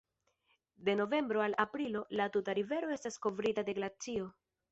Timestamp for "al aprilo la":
1.43-2.27